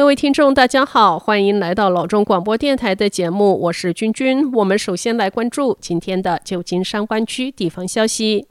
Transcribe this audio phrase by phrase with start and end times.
[0.00, 4.50] 各位听众，大家好，欢迎来到老中广播电台的节目，我是君君。
[4.52, 8.46] 我们首先来关注今天的旧金山湾区地方消息。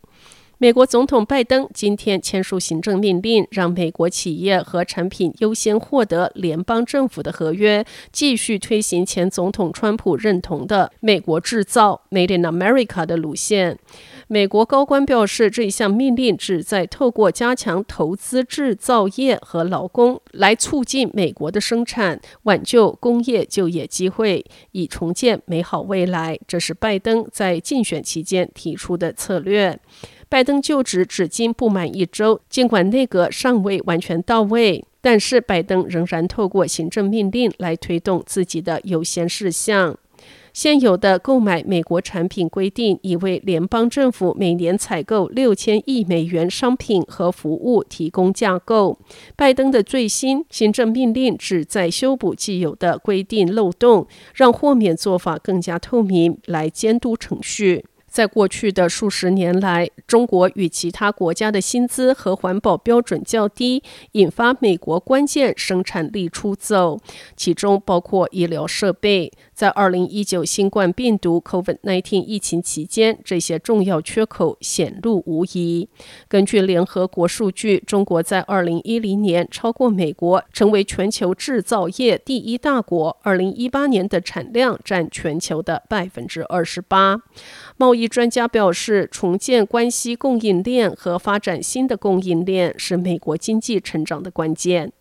[0.60, 13.80] 美国总统拜登今天签署行政命令，让美国企业和产品优先获得联邦政府的合约，继续推行前总统川普认同的“美国制造 ”（Made in America） 的路线。
[14.32, 26.38] 美国高官表示，这一项命令旨在透过加强投资制造业和劳工，来促进美国的生产，挽救工业就业机会，以重建美好未来。
[26.48, 29.80] 这是拜登在竞选期间提出的策略。
[30.30, 39.98] 拜登就职至今不满一周，尽管内阁尚未完全到位，但是拜登仍然透过行政命令来推动自己的优先事项。
[40.54, 49.00] 现有的购买美国产品规定已为联邦政府每年采购六千亿美元商品和服务提供架构。
[49.36, 57.86] 拜登的最新行政命令旨在修补既有的规定漏洞，让豁免做法更加透明，来监督程序。
[58.10, 67.00] 在过去的数十年来，中国与其他国家的薪资和环保标准较低，引发美国关键生产力出走，
[67.36, 69.32] 其中包括医疗设备。
[69.54, 75.90] 在二零一九新冠病毒 （COVID-19） 疫情期间，这些重要缺口显露无遗。
[76.30, 83.18] 根据联合国数据，中国在二零一零年超过美国，成为全球制造业第一大国。
[83.22, 87.22] 二零一八年的产量占全球的百分之二十八。
[87.76, 94.92] 贸专家表示，重建关系供应链和发展新的供应链是美国经济成长的关键。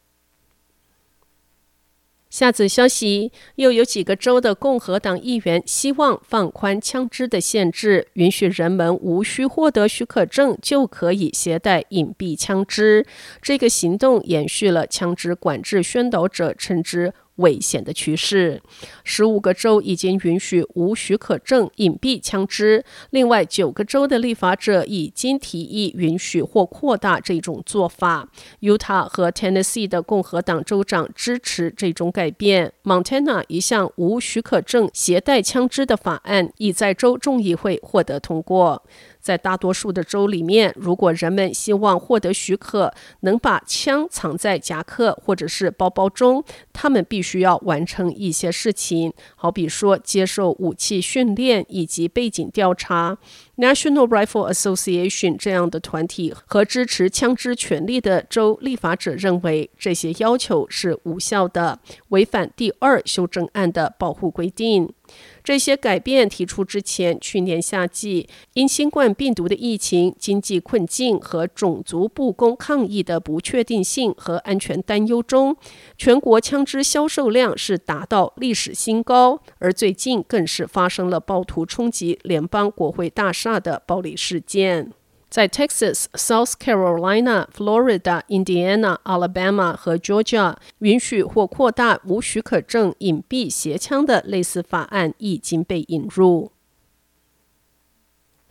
[2.31, 13.07] 下则消息，又有几个州的共和党议员希望放宽枪支的限制，允许人们无需获得许可证就可以携带隐蔽枪支。
[13.41, 18.63] 这个行动延续了枪支管制宣导者称之危险的趋势，
[19.03, 28.29] 十五个州已经允许无许可证隐蔽枪支，另外九个州的立法者已经提议允许或扩大这种做法。
[28.61, 32.73] 犹他和 Tennessee 的共和党州长支持这种改变。
[32.85, 38.83] Montana 一项无许可证携带枪支的法案已在州众议会获得通过。
[39.21, 53.19] 在大多数的州里面，如果人们希望获得许可，能把枪藏在夹克或者是包包中，他们必须需要完成一些事情，好比说接受武器训练以及背景调查。
[53.57, 64.91] National Rifle Association 这样的团体和支持枪支权利的州立法者认为，这些要求是无效的，违反第二修正案的保护规定。
[65.43, 75.57] 这些改变提出之前，去年夏季因新冠病毒的疫情、经济困境和种族不公抗议的不确定性和安全担忧中，
[75.97, 84.93] 全国枪支销售量是达到历史新高，而最近更是发生了暴徒冲击联邦国会大厦的暴力事件，
[85.29, 96.53] 在 Texas、South Carolina、Florida、Indiana、Alabama 和 Georgia 允许或扩大无许可证隐蔽携枪的类似法案已经被引入。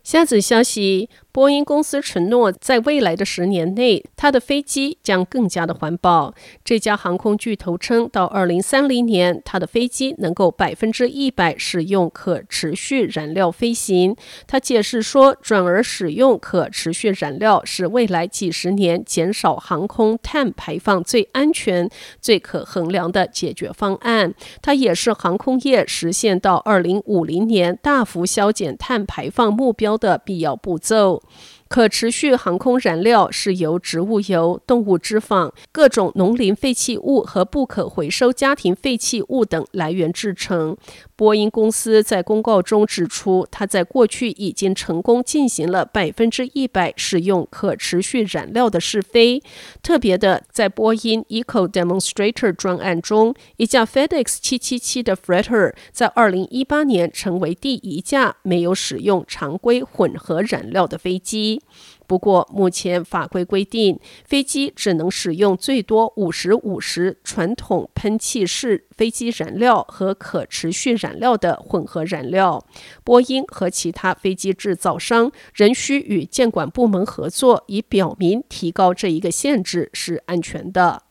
[0.08, 1.10] 下则消息。
[1.34, 6.34] 波音公司承诺，在未来的十年内，它的飞机将更加的环保。
[6.64, 14.16] 这家航空巨头称，到二零三零年，它的飞机能够百分之一百使用可持续燃料飞行。
[14.48, 21.88] 他解释说，转而使用可持续燃料是未来几十年减少航空碳排放最安全、
[22.20, 24.34] 最可衡量的解决方案。
[24.64, 31.22] 它也是航空业实现到二零五零年大幅削减碳排放目标的必要步骤。
[31.68, 40.78] 可持续航空燃料是由植物油、动物脂肪、各种农林废弃物和不可回收家庭废弃物等来源制成。
[41.16, 49.42] 波音公司在公告中指出，它在过去已经成功进行了百分之一百使用可持续燃料的试飞。
[49.82, 61.57] 特别的，在波音 Eco Demonstrator 专案中，一架 FedEx 777的 Freighter 在二零一八年成为第一架没有使用常规混合燃料的飞机。
[62.06, 72.66] 不过，目前法规规定，飞机只能使用最多五十五十传统喷气式飞机燃料和可持续燃料的混合燃料。
[73.04, 81.04] 波音和其他飞机制造商仍需与监管部门合作，以表明提高这一个限制是安全的。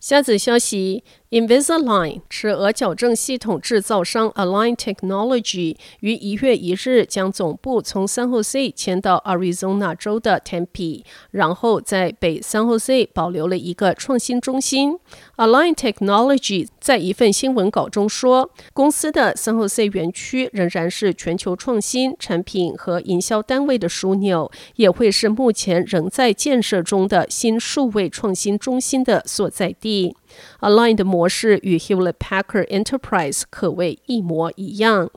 [0.00, 1.04] 下则消息。
[1.32, 14.98] Invisalign 齿顎矫正系统制造商 Align Technology 于一月一日将总部从 San Jose 迁到 Arizona 州的 Tempe，然后在北 San Jose 保留了一个创新中心。
[15.38, 30.14] Align Technology 在一份新闻稿中说，公司的 San Jose 园区仍然是全球创新产品和营销单位的枢纽，也会是目前仍在建设中的新数位创新中心的所在地。
[30.60, 35.10] Align 的模式与 Hewlett Packard Enterprise 可谓一模一样。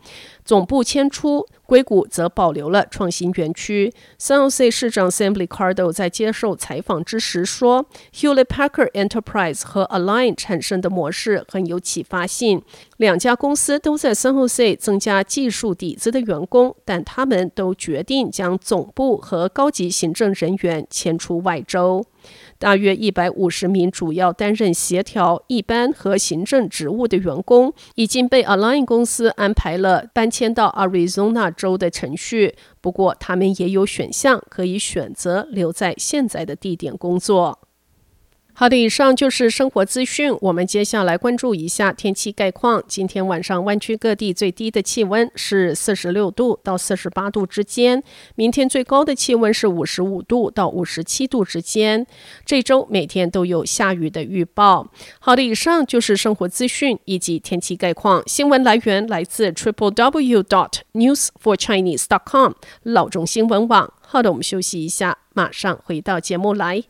[0.44, 3.91] 总部迁出，硅谷则保留了创新园区。
[4.19, 12.62] San Jose 市长 Sam Liccardo 在接受采访之时说：“Hewlett Packard Enterprise 和 Align 产生的模式很有启发性。
[12.97, 22.06] 两家公司都在 San Jose 增加技术底子的员工，但他们都决定将总部和高级行政人员迁出外州。”
[22.57, 32.56] 大约一百五十名主要担任协调、一般和行政职务的员工已经被 Align 公司安排了搬迁到 Arizona 州的程序。
[32.81, 37.59] 不过，他们也有选项可以选择留在现在的地点工作。
[38.57, 40.34] 好的，以上就是生活资讯。
[40.40, 42.81] 我们接下来关注一下天气概况。
[42.88, 48.02] 今天晚上湾区各地最低的气温是四十六度到四十八度之间，
[48.36, 52.07] 明天最高的气温是五十五度到五十七度之间。
[52.46, 54.90] 这周每天都有下雨的预报。
[55.19, 58.24] 好的，以上就是生活资讯以及天气概况。
[58.25, 62.54] 新闻来源来自 triple w dot news for chinese dot com
[62.84, 63.92] 老中新闻网。
[64.00, 66.84] 好的，我们休息一下，马上回到节目来。